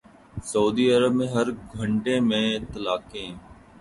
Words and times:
سعودی 0.43 0.85
عرب 0.95 1.13
میں 1.15 1.27
ہر 1.27 1.47
گھنٹے 1.73 2.19
میں 2.29 2.47
طلاقیں 2.73 3.29